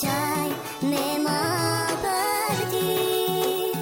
[0.00, 0.48] qaj
[0.88, 1.36] me ma
[2.02, 3.76] për ti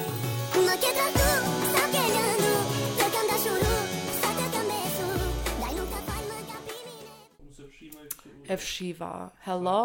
[0.65, 1.27] Më ke du,
[1.71, 2.23] sa ke në
[2.99, 3.75] Të kam të shuru,
[4.19, 5.05] sa të kam besu
[5.53, 6.97] Daj nuk të falë më kapimin
[8.43, 9.13] e Fshiva,
[9.47, 9.77] hello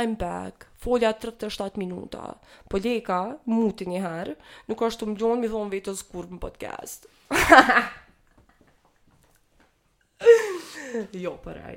[0.00, 0.66] I'm back.
[0.78, 2.36] Folja 37 minuta.
[2.70, 4.34] Po leka, muti një herë,
[4.70, 7.00] nuk është të mblon, mi thonë vetës kur më podcast.
[11.24, 11.76] jo, përaj.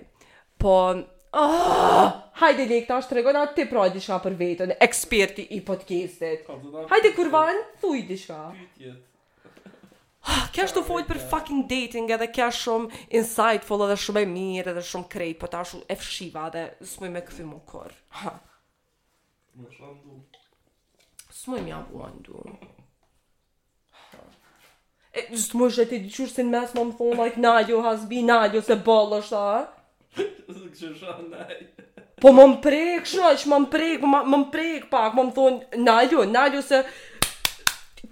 [0.62, 0.76] Po,
[1.34, 6.46] Oh, hajde lek tash të regonat të praj di shka për vetën, eksperti i podcastit
[6.92, 8.38] Hajde kurvan, thuj di shka
[10.30, 14.30] ah, Kja është të folë për fucking dating edhe kja shumë insightful edhe shumë e
[14.36, 18.31] mirë edhe shumë krejt Po tash shumë e fshiva edhe s'moj me këfi më kërë
[21.40, 22.45] S'moj me jam uan du
[25.48, 29.23] S'moj shetit qërë si në mes më më thonë like Nadjo been, Nadjo se bëllë
[29.26, 29.64] është ta
[32.23, 35.33] Po më më prejk, shumë, që më më prejk, më më prejk pak, më më
[35.38, 36.80] thonë, naljo, nalju se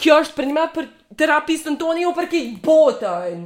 [0.01, 0.87] Kjo është për një me për
[1.19, 3.43] terapistën tonë, jo për kej botën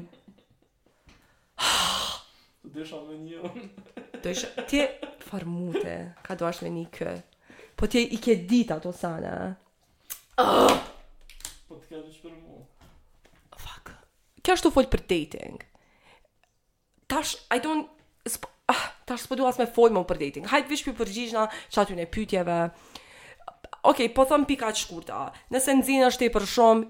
[1.58, 3.66] Të dësh alë një unë
[4.18, 4.82] Të dësh, ti
[5.26, 7.16] farmute, ka do është me një kë
[7.78, 9.36] Po ti i ke dit ato sana
[10.40, 12.64] Po të kjallë që për mu
[13.66, 13.94] Fuck
[14.42, 15.60] Kjo është të folë për dating
[17.06, 17.92] Tash, I don't
[18.26, 21.82] Ta është s'po ah, du asë me fojmë për dating Hajt vish për gjishna që
[21.84, 22.56] aty në pytjeve
[23.86, 25.20] Okej, po thëmë pika që shkurta
[25.54, 26.88] Nëse nëzina është e i për shumë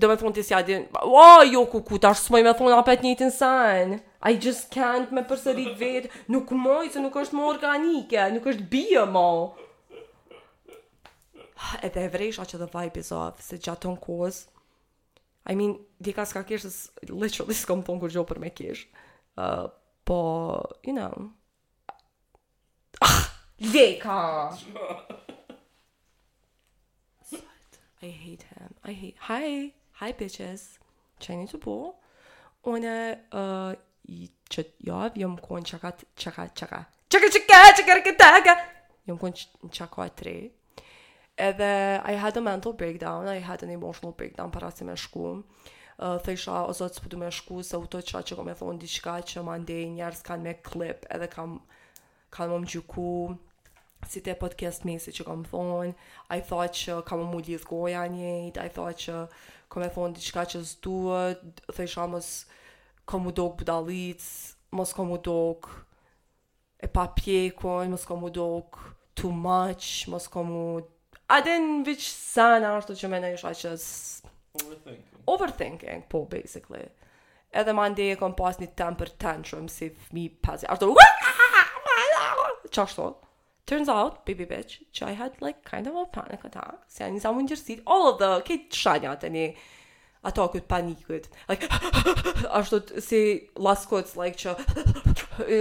[0.00, 3.02] Do me thonë të si adin O, jo ku ku, ta s'moj me thonë apet
[3.04, 3.96] një të nësan
[4.30, 8.68] I just can't me përsëri vetë Nuk moj, se nuk është më organike Nuk është
[8.76, 9.26] bia mo
[11.82, 14.42] E dhe e vrejshë a që dhe vibe is off Se gjatë të në koz
[15.50, 16.70] I mean, dika s'ka kesh
[17.10, 18.86] Literally s'ka më thonë kur për me kesh
[19.42, 19.66] uh,
[20.12, 20.20] bo,
[20.86, 21.14] you know.
[23.04, 23.20] Ach,
[28.06, 28.70] I hate him.
[28.90, 29.16] I hate.
[29.28, 29.50] Hi!
[30.00, 30.60] Hi, bitches!
[31.20, 31.94] Çayını tupu.
[32.64, 33.74] Ona uh,
[34.80, 36.84] jag jom kon chakat chakat chakat.
[37.12, 38.58] Chakat chakat chakat chakat.
[39.08, 39.32] Jom kon
[39.72, 40.50] chakat tre.
[41.38, 45.42] Edhe I had a mental breakdown, I had an emotional breakdown para se me shku.
[46.00, 48.76] Thej shra ozot se përdu me shku se u të qëra që kom e thonë
[48.78, 49.74] Në diqka që mande
[50.28, 53.08] kanë me klip edhe kanë më më gjuku
[54.08, 55.90] Si te podcast me që kom thonë
[56.32, 59.18] A i thot që kam më mullit goja njët A i thot që
[59.72, 61.20] kom e thonë diqka që s'duë
[61.76, 62.32] Thej mos
[63.12, 64.24] kom u dog budalic
[64.72, 65.68] Mos kom u dog
[66.80, 68.80] e papjekon Mos kom u dog
[69.14, 70.80] too much Mos kom u...
[71.28, 76.88] A den which sana nërështu që me i shra qësë Kom overthinking, po, basically.
[77.52, 80.66] Edhe ma ndjeje kom pas një temper tantrum si fmi pasi.
[80.66, 80.92] Ashtu,
[82.72, 83.10] qashtu.
[83.66, 86.80] Turns out, baby bitch, që I had like kind of a panic attack.
[86.90, 89.44] Se a njësa mundjërësit, all of the, kejt shanja të një,
[90.28, 91.28] ato këtë panikët.
[91.52, 91.68] Like,
[92.58, 93.20] ashtu, si
[93.54, 94.56] last quotes, like që,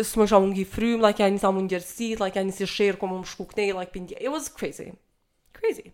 [0.01, 3.21] së më shumë ngi frym, like a njësa mundjërësit, like a njësi shirë, ku më
[3.21, 4.17] më shku këne, like pindje.
[4.17, 4.95] It was crazy.
[5.53, 5.91] Crazy.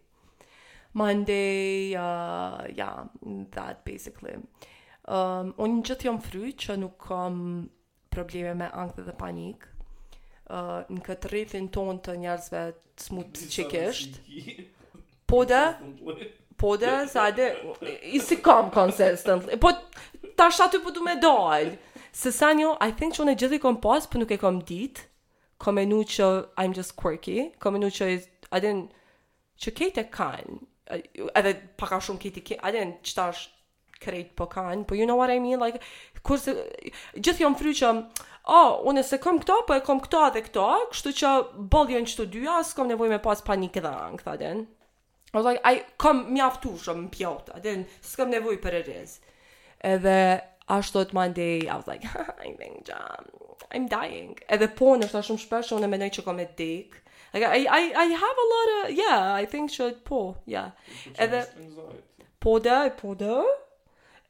[0.97, 3.03] Monday, uh, yeah,
[3.53, 4.33] that basically.
[5.07, 7.35] Um, unë një gjithë jam fry që nuk kam
[8.11, 9.67] probleme me angthe dhe panik.
[10.49, 14.17] Uh, në këtë rritin ton të njerëzve të smut qikisht.
[15.27, 15.61] Po dhe,
[16.55, 17.49] po dhe, sa dhe,
[18.15, 19.49] i si kam konsistent.
[19.59, 19.73] Po,
[20.39, 21.73] ta shatë po du me dojnë.
[22.15, 24.31] Se sa njo, I think që unë e gjithë i kom pas, për po nuk
[24.31, 25.03] e kom ditë.
[25.59, 26.29] Kom e nu që
[26.63, 27.49] I'm just quirky.
[27.59, 28.07] Kom e nu që,
[28.55, 28.95] I didn't,
[29.59, 30.57] që kejt e kanë,
[31.35, 33.53] edhe paka shumë kiti ki, edhe në qëta është
[34.01, 35.79] krejt po kanë, po you know what I mean, like,
[36.23, 38.03] kur gjithë jo më fry që, o,
[38.57, 41.31] oh, unë se kom këto, po e kom këto dhe këto, kështu që
[41.73, 44.61] bolë jënë qëtu dyja, s'kom nevoj me pas panikë dhe angë, thë adhen.
[45.33, 49.33] I was like, I, kom mjaftu shumë më pjotë, adhen, s'kom nevoj për e rizë.
[49.95, 50.15] Edhe,
[50.77, 52.05] ashtu të mandi, I was like,
[52.45, 53.33] I'm being jammed.
[53.73, 54.37] I'm dying.
[54.53, 57.81] Edhe po, në shumë shpesh, unë e menoj që kom e dikë, Like, I, I,
[57.95, 60.71] I have a lot of, yeah, I think she'll, po, yeah.
[61.19, 61.31] And
[62.39, 63.43] po da, po da.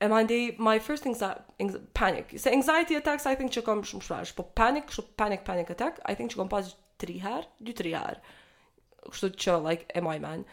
[0.02, 1.46] And my day, my first things that
[1.94, 2.34] panic.
[2.38, 4.32] So anxiety attacks, I think she'll come from trash.
[4.32, 7.92] But panic, so panic, panic attack, I think she'll come pas 3 her, du 3
[7.94, 8.18] her.
[9.10, 10.44] Kështu që, like, am I man?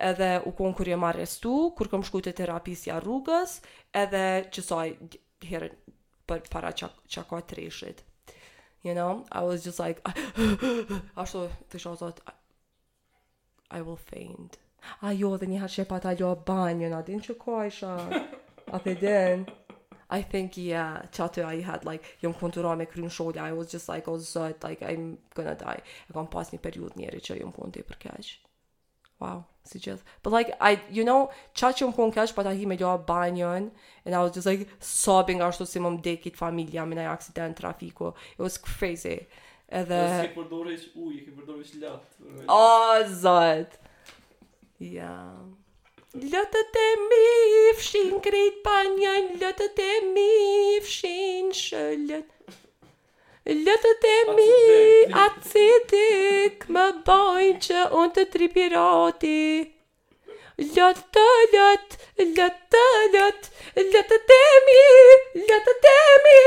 [0.00, 3.58] Edhe u konë kur jem arrestu, kur kom shku e terapisë ja rrugës,
[3.92, 4.94] edhe që saj
[5.50, 5.74] herën
[6.30, 8.00] për para qak, qakoj të reshit
[8.82, 10.00] you know, I was just like,
[11.16, 12.20] ashtu, të I thought
[13.70, 14.56] I will faint.
[15.04, 17.58] Ajo, jo, dhe një hashe pa ta jo a ban, you know, din që ko
[17.66, 17.92] isha,
[18.72, 19.44] a pe din.
[20.16, 23.88] I think, yeah, që I had, like, jom kontura me kryn sholja, I was just
[23.88, 25.04] like, oh, zët, like, I'm
[25.34, 25.80] gonna die.
[26.08, 28.32] E kam pas një periud njeri që jom kontë për përkeqë
[29.20, 30.02] wow, si gjithë.
[30.24, 31.18] But like, I, you know,
[31.58, 33.68] qa që më kënë kesh, pata hi me doa banjën,
[34.04, 38.14] and I was just like, sobbing ashtu si më mdekit familja, me nëjë aksident, trafiku,
[38.34, 39.20] it was crazy.
[39.70, 40.00] Edhe...
[40.00, 42.28] E ke përdorish uj, ke përdorish latë.
[42.48, 43.76] Oh, zot
[44.80, 45.36] Yeah.
[46.16, 47.26] Lëtë të mi
[47.78, 52.32] fshin krejt banjën, lëtë të mi fshin shëllët.
[53.50, 54.52] Lëtët e mi
[55.22, 59.38] acidik më bojnë që unë të tripiroti.
[60.60, 61.96] Lëtët e lët,
[62.28, 63.48] lëtët e lët,
[63.94, 64.78] lëtët e mi,
[65.50, 66.38] lëtët e mi.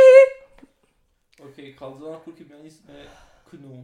[1.43, 2.63] Ok, kalzona ku ki me
[3.49, 3.81] kënu.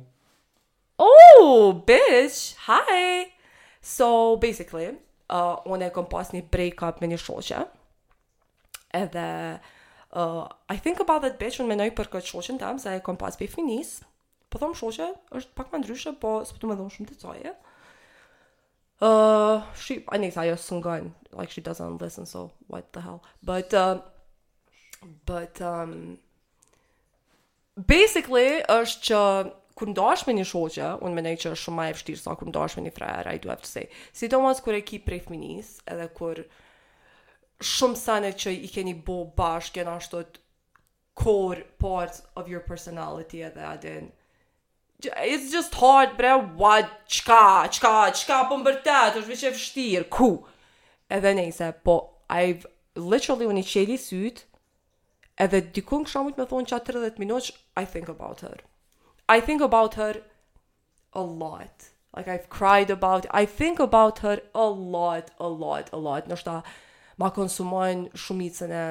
[1.10, 3.34] Oh, bitch, hi.
[3.82, 4.96] So, basically,
[5.28, 7.66] uh, unë e kom pas një break-up me një shoqe.
[9.04, 9.28] Edhe...
[9.60, 9.76] Uh,
[10.12, 13.18] uh, I think about that bitch unë menoj për këtë shoqen tam se e kom
[13.20, 13.98] pas për finis
[14.50, 17.52] po thom shoqe është pak më ndryshe po së pëtu me dhonë shumë të coje
[19.06, 23.02] uh, she I need to just some gun like she doesn't listen so what the
[23.06, 24.02] hell but um,
[25.26, 26.18] but um,
[27.78, 29.24] basically është që
[29.80, 32.50] kur ndosh me një shoqe, unë menoj që është shumë më e vështirë sa kur
[32.52, 33.86] ndosh me një frajer, I do have to say.
[34.12, 36.42] Sidomos kur e ki prej fëminis, edhe kur
[37.66, 40.44] shumë sene që i keni bo bashkë, jena ashtu të
[41.20, 44.10] core parts of your personality edhe adin.
[45.04, 47.42] It's just hard, bre, what, qka,
[47.76, 50.30] qka, qka, po më bërtet, është vishë e fështirë, ku?
[51.12, 51.98] Edhe nejse, po,
[52.30, 52.66] I've
[52.96, 54.46] literally unë i qeli sytë,
[55.44, 58.58] edhe dikun kësha mujtë me thonë që 30 minuq, I think about her.
[59.30, 60.22] I think about her
[61.14, 61.88] a lot.
[62.16, 66.28] Like, I've cried about I think about her a lot, a lot, a lot.
[66.30, 66.58] Nështë ta,
[67.20, 68.84] ma konsumojnë shumicën e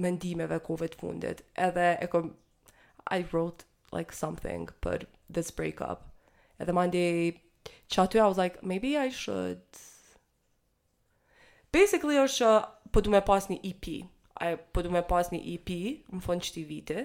[0.00, 2.30] mendimeve kove të fundit edhe e kom
[3.12, 6.08] I wrote like something për this breakup
[6.58, 7.04] edhe ma ndi
[7.92, 9.62] që aty I was like maybe I should
[11.76, 12.50] basically është që
[12.94, 13.90] po du me pas një EP
[14.42, 15.70] I, po du me pas një EP
[16.16, 17.04] më fond qëti vite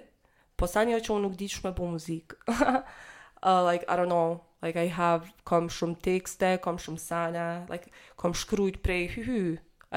[0.60, 4.40] po sa një që unë nuk di shme po muzik uh, like I don't know
[4.62, 7.88] like I have kom shumë tekste, kom shumë sana, like
[8.20, 9.42] kom shkruajt prej hy hy,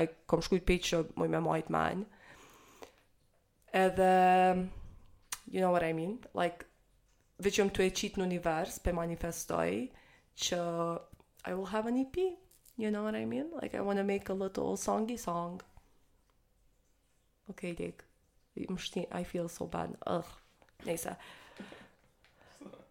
[0.02, 2.04] I kom shkruajt prej që moj me majt man.
[3.72, 4.10] Edhe
[5.50, 6.18] you know what I mean?
[6.38, 6.64] Like
[7.42, 9.68] vetëm të e qitë në univers pe manifestoj
[10.44, 10.60] që
[11.50, 12.16] I will have an EP.
[12.78, 13.50] You know what I mean?
[13.60, 15.60] Like I want to make a little songy song.
[17.50, 18.00] Okay, dig.
[19.12, 19.94] I feel so bad.
[20.06, 20.24] Ugh.
[20.86, 21.04] Nice.
[21.04, 21.18] Nice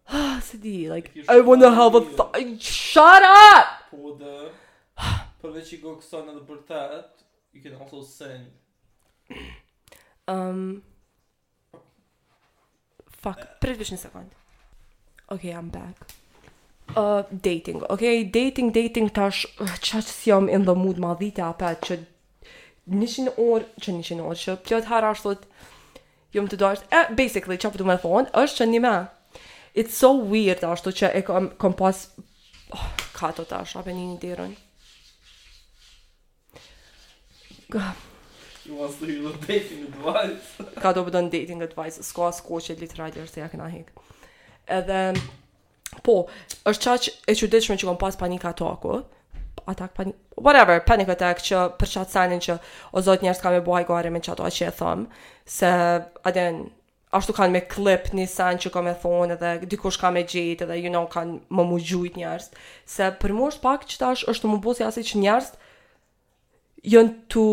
[0.08, 3.66] ah, se di, like, I wanna have a thought, shut up!
[3.90, 4.50] Po dhe,
[5.40, 7.22] përveç i gokë kësa në dhe për tët,
[7.52, 8.42] you can also sing.
[10.28, 10.82] Um,
[13.24, 13.50] fuck, eh.
[13.62, 14.38] përveç një sekundë.
[15.36, 16.02] Okay, I'm back.
[16.96, 18.04] Uh, dating, ok?
[18.34, 22.96] Dating, dating, tash, uh, qa që si jam in the mood ma dhite apet, që
[22.98, 25.46] nishin orë, që nishin orë, që pjot hara është thot,
[26.36, 28.94] jom të dojsh, e, eh, basically, qa të po me thonë, është që një me,
[29.74, 32.04] it's so weird ashtu që e kom, kom pas
[32.76, 32.86] oh,
[33.16, 34.56] ka të ta për një një dirën
[40.82, 43.70] ka to bëdo në dating advice po s'ka as ko që literalisht se ja në
[43.76, 43.94] hik
[44.78, 44.98] edhe
[46.04, 46.26] po,
[46.70, 49.00] është qaq e që që kom pas panik ataku
[49.68, 52.58] atak panik whatever, panic attack që për qatë sanin që
[52.92, 55.06] o zot njerës ka me buaj gare me qatë o që e thëm
[55.46, 55.72] se
[56.28, 56.64] aden
[57.12, 60.64] ashtu kanë me klip një sen që ka me thonë edhe dikush ka me gjitë
[60.64, 62.48] edhe, you know, kanë më mu gjujt njerës.
[62.88, 65.50] Se për mu është pak që tash është më bosi asi që njerës
[66.94, 67.44] jënë të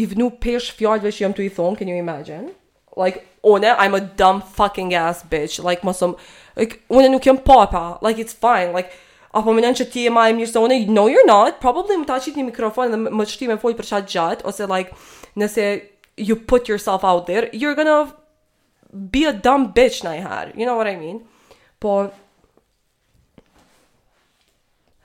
[0.00, 2.54] i vnu pesh fjallëve që jënë të i thonë, can you imagine?
[2.96, 5.60] Like, one, I'm a dumb fucking ass bitch.
[5.62, 6.16] Like, mësëm,
[6.56, 7.84] like, one nuk jëmë papa.
[8.06, 8.72] Like, it's fine.
[8.72, 8.90] Like,
[9.34, 11.60] apo më nënë që ti e ma e mirë se one, no, you're not.
[11.62, 14.66] Probably më ta qitë një mikrofon dhe më qëti me folë për qatë gjatë, ose,
[14.72, 14.96] like,
[15.42, 15.68] nëse
[16.16, 18.08] you put yourself out there, you're gonna
[18.94, 21.20] be a dumb bitch na i har you know what i mean
[21.78, 21.92] po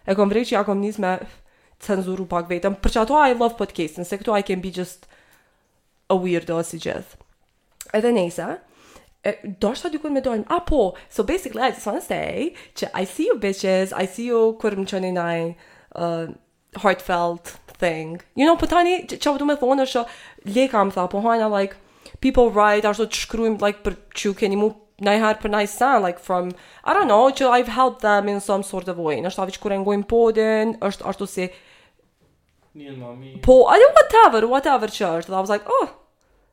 [0.09, 1.13] e kom vrej që ja kom njës me
[1.85, 5.09] cenzuru pak vetëm për që ato i love podcastin se këtu i can be just
[6.09, 7.15] a weirdo si gjith
[7.99, 8.49] edhe nese
[9.63, 13.09] do shta dykun me dojnë a po so basically I just wanna say që I
[13.09, 16.29] see you bitches I see you kur më qëni na uh,
[16.83, 20.05] heartfelt thing you know po tani që avdo me thonë është
[20.55, 21.75] leka më tha po hajna like
[22.21, 24.71] people write ar so shkruajmë like për çu keni mu
[25.07, 26.49] najherë për najsan, like from,
[26.83, 29.15] I don't know, që I've helped them in some sort of way.
[29.23, 31.47] Nështë avi që kure ngojmë podin, është ashtu si...
[32.79, 33.31] Njën mami...
[33.45, 35.35] Po, I don't whatever, whatever Church, është.
[35.35, 35.87] I was like, oh,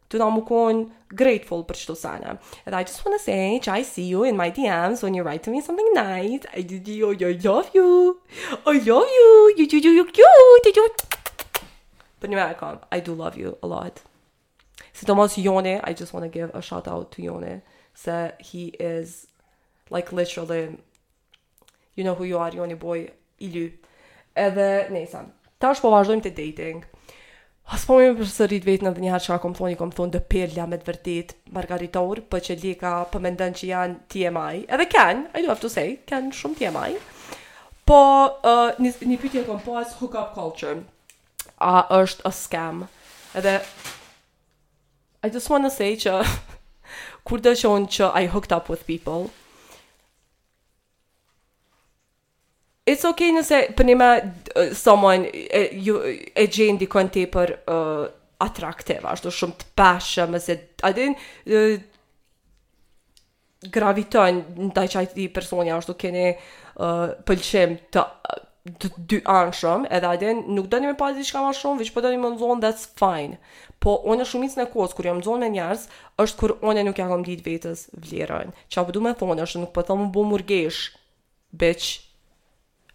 [0.09, 0.79] të na më
[1.11, 2.37] grateful për qëto sana.
[2.65, 5.43] And I just want to say, I see you in my DMs when you write
[5.45, 6.47] to me something nice.
[6.55, 8.21] I do, you, I love you.
[8.65, 9.55] I love you.
[9.59, 10.95] You, you, you, you, you, you, you.
[12.21, 12.81] But no I can't.
[12.93, 14.01] I do love you a lot.
[14.97, 17.59] Si të mos Jone, I just want to give a shout out to Jone.
[17.95, 18.15] Se
[18.51, 18.63] he
[18.93, 19.27] is,
[19.91, 20.79] like, literally,
[21.95, 23.11] you know who you are, Jone boy,
[23.45, 23.51] i
[24.45, 25.21] Edhe, nesa,
[25.61, 26.81] ta është po vazhdojmë të dating.
[27.77, 29.93] Aspo me më përse së rritë vetë në dhe njëherë që ka kom thoni, kom
[29.97, 33.97] thonë dhe perla me të vërtit, margaritor, për që li ka pëmendën po që janë
[34.13, 34.61] TMI.
[34.77, 36.89] Edhe ken, I do have to say, ken shumë TMI.
[37.89, 38.01] Po,
[38.45, 40.79] uh, një pytje kom po hook hookup culture.
[41.73, 42.87] A është a scam.
[43.37, 43.57] Edhe
[45.27, 46.13] I just want to say që
[47.27, 49.27] kur të shon që I hooked up with people
[52.87, 57.51] It's okay nëse për një me uh, someone e, ju, e gjenë dikon të për
[57.67, 58.07] uh,
[58.45, 60.55] ashtu shumë të pashë, mëse
[60.87, 61.75] adin uh,
[63.75, 68.05] gravitojnë në taj qajti personja, ashtu kene uh, pëlqim të,
[68.81, 72.03] të dy anëshëm, edhe ajde nuk doni një me pasi shka ma shumë, veç po
[72.03, 73.39] doni me nëzohën, that's fine.
[73.83, 75.85] Po, onë e shumic në kohës, kër jam nëzohën me njerës,
[76.23, 78.55] është kër onë nuk ja jam ditë vetës vlerën.
[78.75, 80.83] Qa përdu po me thonë, është nuk përtho po më bo mërgesh,
[81.61, 82.03] Bitch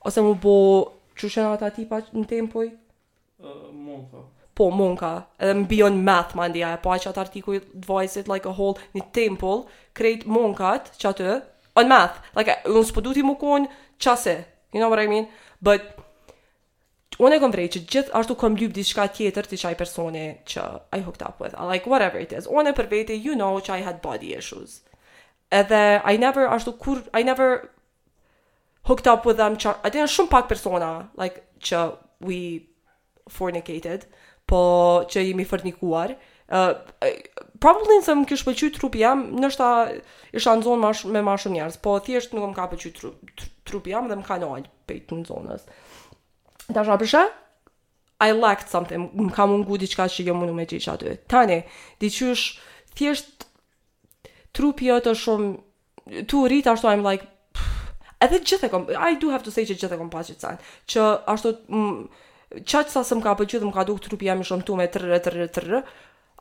[0.08, 0.52] ose më bo
[1.18, 2.68] që ata tipa në tempoj?
[3.42, 4.24] Uh, Monka.
[4.54, 6.50] Po, monka, edhe më bion math ma
[6.84, 7.62] po a që atë artikuj
[8.28, 9.64] like a whole Në temple
[9.94, 11.14] create monkat që
[11.80, 14.46] on math, like, unë s'pëduti më kon çase.
[14.74, 15.28] you know what I mean?
[15.62, 15.98] But
[17.22, 20.22] Unë e kom vrej që gjithë ashtu kom ljubë di shka tjetër të qaj personi
[20.50, 20.64] që
[20.98, 22.48] I hooked up with, like whatever it is.
[22.50, 24.78] Unë e për vete, you know, që I had body issues.
[25.54, 27.50] Edhe I never ashtu kur, I never
[28.90, 30.90] hooked up with them, që atë janë shumë pak persona,
[31.24, 31.84] like që
[32.30, 32.40] we
[33.38, 34.08] fornicated,
[34.50, 34.64] po
[35.14, 36.16] që jemi fornikuar.
[36.52, 36.74] Uh,
[37.64, 39.70] probably në më kësh pëqy trupi jam, nështë ta
[40.42, 43.36] isha në zonë me ma shumë njerës, po thjesht nuk më ka pëqy trupi.
[43.38, 45.66] Tru, trupi jam dhe më ka pe pejtë në zonës.
[46.76, 47.24] Ta përshë,
[48.28, 51.16] I liked something, më ka mungu diqka që jo mundu me gjithë aty.
[51.32, 51.62] Tani,
[52.02, 52.44] diqysh,
[52.94, 53.48] thjesht,
[54.54, 55.54] trupi jo shumë,
[56.30, 57.28] tu rritë ashtu, I'm like,
[58.22, 61.06] Edhe gjithë kom, I do have to say që gjithë e kom pasit sen, që
[61.34, 61.56] ashtu,
[62.70, 64.76] çaq sa së më ka pëlqyer, dhe më ka duke trupi jam i shumë tu
[64.78, 65.80] me tërre, tërre, tërre,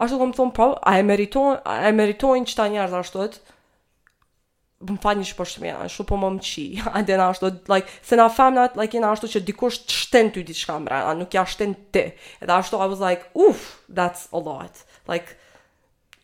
[0.04, 3.25] ashtu kom thon po, a e meritojnë, a e meritojnë njerëz ashtu
[4.80, 6.64] më fa një shpërshme, anë shu po më më qi,
[6.96, 10.30] a dhe në ashtu, like, se na në like, jena ashtu që dikush të shten
[10.32, 12.06] ty di shka mre, a nuk ja shten ti,
[12.40, 14.72] edhe ashtu, I was like, uff, that's a lot,
[15.06, 15.37] like,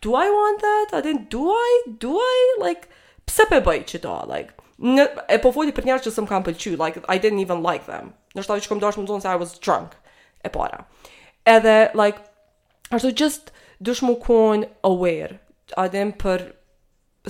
[0.00, 1.70] do I want that, a dhe, do I,
[2.00, 2.88] do I, like,
[3.26, 6.32] pse pe bëj që do, like, në, e po foli për njerë që së më
[6.32, 9.26] kam pëlqy, like, I didn't even like them, nështë ta që kom dosh më zonë
[9.26, 9.92] se I was drunk,
[10.40, 10.86] e para,
[11.44, 12.24] edhe, like,
[12.88, 13.52] ashtu, just,
[13.84, 15.36] dush më kon aware,
[15.76, 16.54] a dhe për,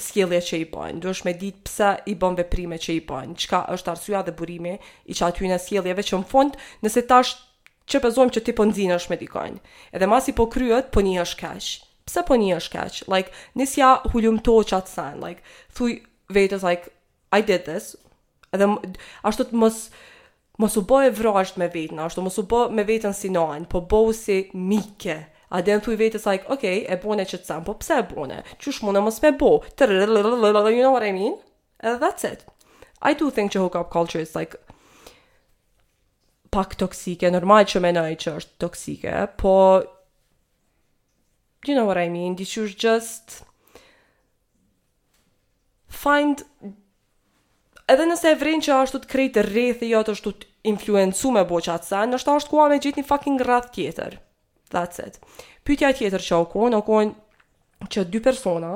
[0.00, 3.60] skjellje që i bojnë, duesh me ditë pse i bon veprime që i bojnë, qka
[3.72, 7.42] është arsua dhe burimi i që aty në që më fond, nëse ta është
[7.86, 9.58] që pëzojmë që ti po nëzinë është me dikojnë.
[9.94, 11.68] Edhe masi po kryët, po një është kesh.
[12.06, 13.04] Pse po një është kesh?
[13.12, 15.92] Like, nësja hullum to që atë sanë, like, thuj
[16.34, 16.90] vetës, like,
[17.32, 17.92] I did this,
[18.50, 18.66] edhe
[19.22, 19.78] ashtë të mos,
[20.62, 23.70] mos u bojë vrajsh me vetën, ashtë të mos u bojë me vetën si nojnë,
[23.70, 25.20] po bojë si mike.
[25.54, 28.40] A dhe në thuj vetës, like, ok, e bone që të po pse e bone?
[28.58, 29.50] Qush mune mos me bo?
[29.78, 30.06] You
[30.82, 31.36] know what I mean?
[31.80, 32.42] And that's it.
[33.00, 34.56] I do think që hookup culture is like
[36.50, 39.52] pak toksike, normal që menoj që është toksike, po
[41.68, 43.36] you know what I mean, që is just
[45.88, 46.42] find
[47.86, 51.44] edhe nëse e vrin që ashtu të krejtë rrethi jo të ashtu të influencu me
[51.50, 54.16] boqat sa, nështë është kua me gjithë një fucking rrath tjetër.
[54.70, 55.18] That's it.
[55.66, 57.12] Pytja tjetër që okon, okon
[57.92, 58.72] që dy persona,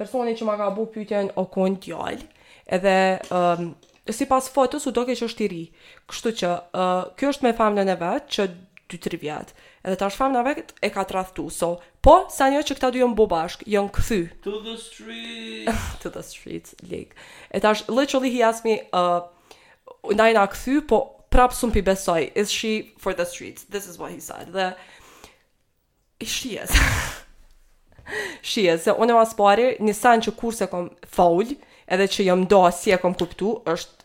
[0.00, 2.24] personi që ma ka bu pyetjen okon tjallë,
[2.74, 2.94] edhe
[3.34, 3.72] um,
[4.10, 5.62] si pas fotos u doke që është i ri.
[6.10, 8.48] Kështu që, uh, kjo është me famnën e vetë që
[8.90, 9.58] dy 3 vjetë.
[9.80, 11.46] Edhe tash famna vet e ka tradhtu.
[11.54, 11.70] So,
[12.04, 14.18] po, sa një që këta dy janë bashk, jënë kthy.
[14.46, 15.70] To the street.
[16.02, 17.14] to the street, like.
[17.54, 19.20] E tash literally he asked me uh
[20.10, 20.98] Nina kthy, po
[21.30, 23.66] prapë sumë pi besoj, is she for the streets?
[23.70, 24.50] This is what he said.
[24.54, 24.66] Dhe,
[26.20, 26.74] is she is.
[28.50, 28.82] she is.
[28.88, 31.54] Se unë e mas pari, një sen që kur se kom faull,
[31.90, 33.96] edhe që jëmë do si e kom kuptu, është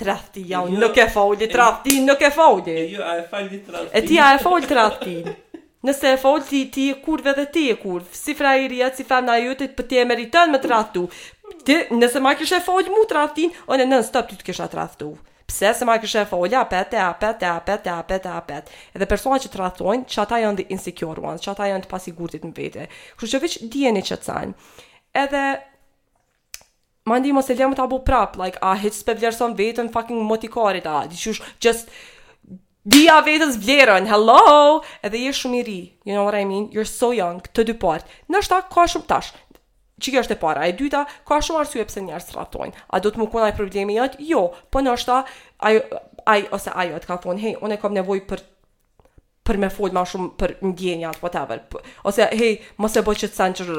[0.00, 2.76] trafti, jau, jo, jo, nuk e faulli, trafti, nuk e faulli.
[2.94, 5.18] Jo, jo, e e E ti a e faulli trahti.
[5.84, 8.08] Nëse e faulli ti, ti e kurve dhe ti e kurve.
[8.16, 11.06] Si fra i rjetë, si fra ju, ti e meritën me trahtu.
[11.64, 15.14] Ti, nëse ma e faulli mu trahti, o në nën stop ti të kisha trahtu
[15.50, 18.70] pse se ma kështë e folja, apet, e apet, e apet, e apet, e apet.
[18.96, 21.90] Edhe persona që të rathojnë, që ata janë the insecure ones, që ata janë të
[21.90, 22.86] pasigurtit në vete.
[23.18, 24.78] Kështë që vëqë djeni që të sanë.
[25.24, 25.42] Edhe,
[27.10, 30.86] ma ndi mos e të abu prap, like, a heqës për vlerëson vetën fucking motikarit,
[30.86, 31.92] a, diqysh, just,
[32.90, 34.80] Dia vetës vlerën, hello!
[35.04, 35.74] Edhe je shumë i ri,
[36.08, 36.70] you know what I mean?
[36.72, 38.08] You're so young, të dy partë.
[38.32, 39.28] Në ta ka shumë tash,
[40.04, 42.84] që është e para, e dyta, ka shumë arsye pse njerëz rrotojnë.
[42.96, 44.16] A do të më kuaj problemi jot?
[44.24, 45.22] Jo, po ndoshta
[45.68, 45.78] ai
[46.30, 48.46] ai ose ajo të ka thonë, "Hey, unë kam nevojë për
[49.48, 51.62] për me fol më shumë për ndjenjat whatever
[52.06, 53.70] ose hey mos e bëj çet sen çr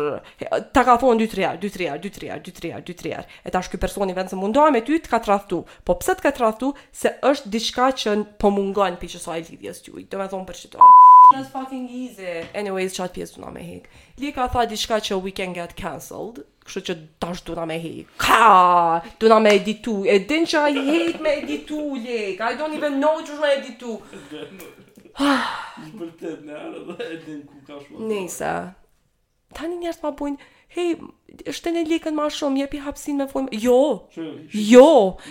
[0.76, 2.84] ta ka thon 2 3 herë 2 3 herë 2 3 herë 2 3 herë
[2.90, 5.62] 2 3 herë e tash ky person i vënë mundohem me ty të ka tradhtu
[5.88, 6.74] po pse të ka tradhtu
[7.04, 10.80] se është diçka që po mungon pikë e lidhjes juaj do të thon për çdo
[11.32, 12.32] That's fucking easy.
[12.62, 13.86] Anyways, çat pjesë duna me hik.
[14.20, 18.12] Lika tha diçka që we can get cancelled, kështu që tash duna me hik.
[18.24, 18.50] Ka,
[19.22, 19.96] duna me editu.
[20.04, 22.20] E din që I hate me editu, li.
[22.36, 23.96] I don't even know që shme editu.
[25.16, 28.06] Shpër të në arë dhe e din ku ka shumë.
[28.12, 28.54] Nisa.
[29.56, 30.96] Tani njerës ma bujnë, hej,
[31.52, 33.78] është të në likën ma shumë, jepi hapsin me fojmë, jo,
[34.52, 34.86] jo,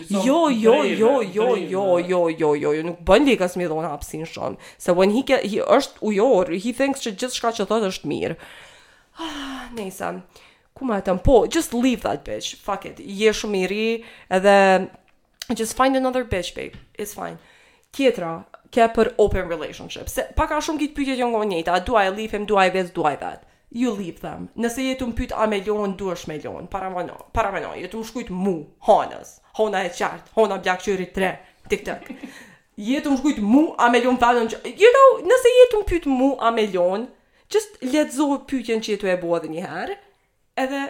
[0.08, 1.84] jo, jo, jo, jo, jo, jo,
[2.28, 6.04] jo, jo, jo, nuk bën likës me dhonë hapsin shumë, se when he, he është
[6.10, 8.36] ujor, he thinks që gjithë shka që thot është mirë.
[9.20, 10.14] Ah, nejsa,
[10.76, 13.84] ku ma e tëmë, po, just leave that bitch, fuck it, je shumë i ri,
[14.32, 14.56] edhe,
[15.56, 17.38] just find another bitch, babe, it's fine.
[17.96, 18.36] Kjetra,
[18.70, 22.10] ke për open relationship, se pak a shumë kitë pyqet jo nga njëta, do I
[22.14, 23.46] leave him, do I this, do I that?
[23.70, 24.48] you leave them.
[24.58, 27.06] Nëse je të më pyt a me lonë, duesh me lonë, para me
[27.62, 28.54] lonë, je të më shkujt mu,
[28.88, 31.30] honës, hona e qartë, hona bjakë qëri tre,
[31.70, 32.08] tik tëk.
[32.86, 35.82] Je të më shkujt mu, a me lonë, falem që, you know, nëse je të
[35.82, 37.06] më pyt mu, a me lonë,
[37.50, 39.98] just letëzo pytjen që je të e bua dhe njëherë,
[40.64, 40.82] edhe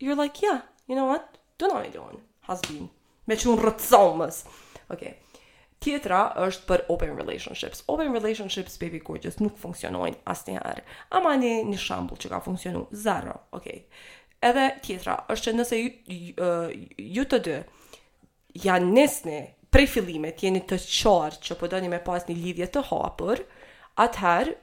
[0.00, 1.26] you're like, yeah, you know what,
[1.58, 2.86] du na me lonë, has been,
[3.26, 4.44] me që unë rëtësomës.
[4.90, 5.16] Okej.
[5.18, 5.18] Okay.
[5.80, 7.80] Tjetra është për open relationships.
[7.88, 10.82] Open relationships, baby gorgeous, nuk funksionojnë asë një herë.
[11.16, 13.78] Ama një, një shambull që ka funksionu, zero, okej.
[13.80, 14.04] Okay.
[14.50, 16.50] Edhe tjetra është që nëse ju, ju,
[17.16, 17.54] ju të dy
[18.66, 19.38] janë nesni
[19.72, 23.40] prej fillimet, jeni të qarë që po doni me pas një lidhje të hapur,
[24.04, 24.56] atëherë,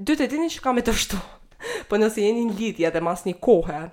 [0.00, 1.20] dy të dini që ka me të shtu.
[1.90, 3.84] po nëse jeni një lidhje dhe mas një kohë,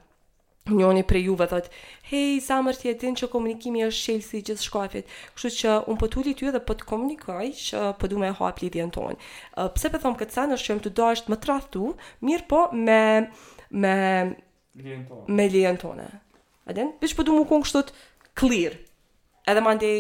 [0.68, 1.68] njoni për juve thot
[2.10, 5.98] hey sa më të jetën që komunikimi është shëlsi i gjithë shkafit kështu që un
[6.02, 10.02] po tuti ty edhe po të komunikoj që po me hap lidhjen tonë pse po
[10.04, 11.94] them këtë sa në shkem të dash më trahtu
[12.28, 13.00] mirë po me
[13.84, 13.96] me
[14.76, 15.08] lidhjen
[15.40, 16.08] me lidhjen tonë
[16.70, 17.98] a den bish po duam kon kështu të
[18.40, 18.78] clear
[19.50, 19.96] edhe mandej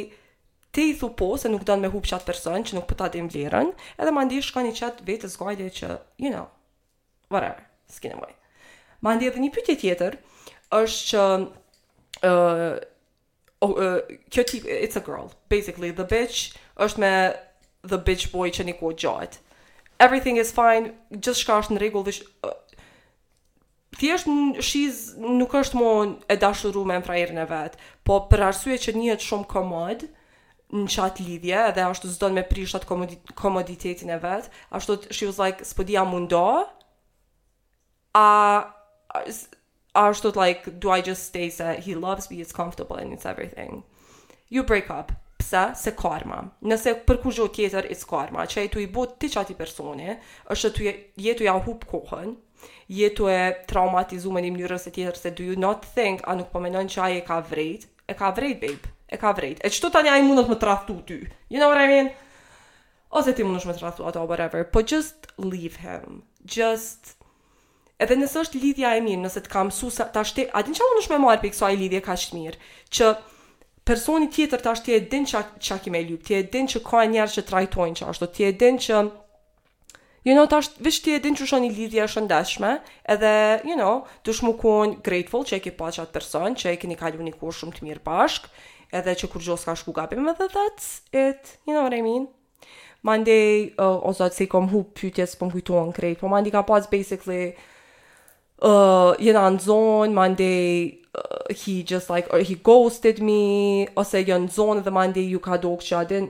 [0.76, 3.22] t'i i thupo se nuk don me hup qatë person që nuk pëta po dhe
[3.26, 5.88] më vlerën, edhe ma ndi shka një qatë vetës gajde që,
[6.22, 6.45] you know,
[7.34, 8.36] whatever, s'kine mëj.
[9.02, 10.17] Ma ndi edhe një pytje tjetër,
[10.71, 11.23] është që
[12.29, 12.79] uh,
[13.65, 16.53] oh, uh, kjo tip it's a girl basically the bitch
[16.84, 17.13] është me
[17.82, 19.39] the bitch boy që niko gjojt
[20.05, 22.53] everything is fine gjithë shka është në regull dhe uh,
[23.99, 24.29] thjesht
[24.63, 25.89] she's nuk është më
[26.36, 27.01] e dashuru me
[27.39, 30.08] në vetë po për arsye që njët shumë komod
[30.69, 35.65] në qatë lidhje dhe ashtu zdojnë me prishtat komoditetin e vetë ashtu she was like
[35.65, 36.43] s'po dija mundo
[38.19, 38.27] a,
[39.10, 39.17] a
[39.93, 43.84] ashtu like do i just stay that he loves me it's comfortable and it's everything
[44.49, 45.12] you break up
[45.43, 46.52] sa se karma.
[46.67, 50.15] Nëse për kush tjetër is karma, që tu i bot ti çati personi,
[50.54, 50.84] është tu
[51.25, 52.36] je tu ja hub kohën,
[52.99, 53.39] je tu e
[53.71, 57.02] traumatizuar në mënyrën se tjetër se do you not think a nuk po mendon që
[57.06, 59.63] ai e ka vrejt, e ka vrejt babe, e ka vrejt.
[59.65, 61.21] E çto tani ai mundot të më traftu ty?
[61.49, 62.12] You know what I mean?
[63.10, 66.21] Ose ti mundosh më traftu ato whatever, but po just leave him.
[66.45, 67.15] Just
[67.99, 70.75] edhe nëse është lidhja e mirë, nëse të ka mësuar sa ta shtë, a din
[70.77, 72.59] çfarë unë më marr pikë kësaj lidhje kaq të mirë,
[72.95, 73.09] që
[73.89, 77.12] personi tjetër tash ti e din çka çka kimë lyp, ti e din që kanë
[77.17, 79.03] njerëz që trajtojnë që ashtu, ti e din që
[80.27, 82.69] You know, tash veç ti e din që shoni lidhja është ndeshme,
[83.13, 83.29] edhe,
[83.65, 86.97] you know, të shmu kuon grateful që e ke pa atë person, që e keni
[86.99, 88.49] kalu një kur shumë të mirë bashk,
[88.99, 92.27] edhe që kur gjos ka shku gapim, edhe that's it, you know what I mean?
[93.07, 96.27] Mandej, uh, oh, ozat se i kom hu pytjes për po më kujtuon krejt, po
[96.35, 97.53] mandej ka pas basically
[98.65, 104.48] uh, jena në zonë, ma uh, he just like, or he ghosted me, ose jenë
[104.48, 106.30] në zonë dhe ma ju ka do kësha, din,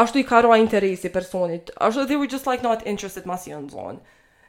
[0.00, 3.66] ashtu i ka roa interesi personit, ashtu, they were just like not interested mas jenë
[3.68, 3.98] në zonë.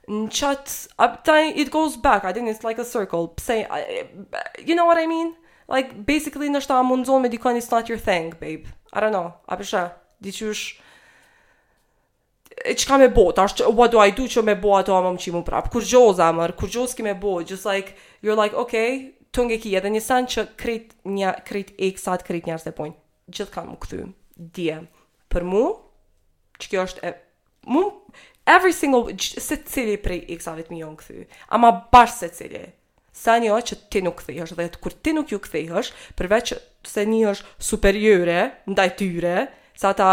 [0.07, 3.65] Në qatë, it goes back, I think it's like a circle, say
[4.65, 5.35] you know what I mean?
[5.67, 8.67] Like, basically, nështë ta mundzon me dikon, it's not your thing, babe.
[8.93, 9.89] I don't know, apisha,
[10.23, 10.79] diqysh,
[12.65, 15.11] e qka me bo, ta është, what do I do që me bo ato amë
[15.15, 17.93] më qimu prapë, kur gjozë amër, kur gjozë ki me bo, just like,
[18.23, 22.25] you're like, okay, të nge ki, edhe një sen që krejt një, krejt e kësat,
[22.25, 22.97] krejt njërës dhe pojnë,
[23.33, 24.07] gjithë ka më këthy,
[24.57, 24.79] dje,
[25.33, 25.65] për mu,
[26.61, 27.13] që kjo është, e,
[27.69, 27.83] mu,
[28.49, 32.65] every single, se cili prej e kësat e në këthy, ama bash se cili,
[33.17, 36.03] sa një që ti nuk këthy është, dhe të kur ti nuk ju këthy është,
[36.17, 36.55] përveq
[36.87, 38.41] se një është superiore,
[38.71, 40.11] ndajtyre, sa ta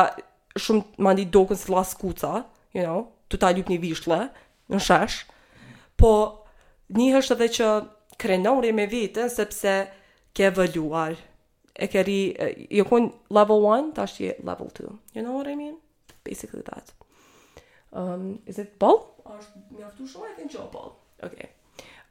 [0.61, 2.45] shumë ma ndi dokën si las kuca,
[2.77, 4.19] you know, të ta ljup një vishle,
[4.73, 5.23] në shesh,
[6.01, 6.11] po
[6.95, 7.71] njëhësht edhe që
[8.23, 9.75] krenori me vitën, sepse
[10.35, 11.17] ke evoluar,
[11.75, 12.19] e ke ri,
[12.71, 15.75] jo kun level 1, ta shqie level 2, you know what I mean?
[16.25, 16.93] Basically that.
[17.93, 19.03] Um, is it ball?
[19.25, 20.95] Ashtë me aftu shumë e kënë që ball.
[21.23, 21.51] Okay.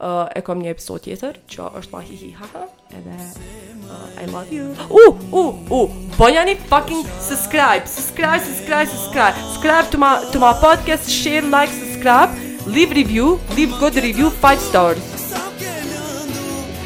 [0.03, 3.23] Uh, e kom një episod tjetër, që është ma hi hi ha ha edhe
[3.85, 4.65] uh, I love you.
[4.89, 5.03] U,
[5.39, 11.41] u, u, bënja fucking subscribe, subscribe, subscribe, subscribe, subscribe to my, to my podcast, share,
[11.57, 12.29] like, subscribe,
[12.67, 14.97] leave review, leave good review, 5 stars.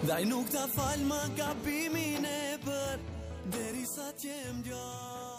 [0.08, 3.06] Daj nuk të falë më kapimin e për
[3.54, 5.33] Deri sa